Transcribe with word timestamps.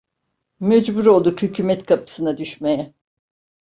Mecbur 0.59 1.05
olduk 1.05 1.41
hükümet 1.41 1.85
kapısına 1.85 2.37
düşmeye. 2.37 2.93